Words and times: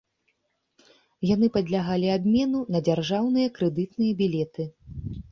Яны 1.31 1.49
падлягалі 1.57 2.07
абмену 2.13 2.61
на 2.75 2.81
дзяржаўныя 2.87 3.51
крэдытныя 3.59 4.17
білеты. 4.23 4.65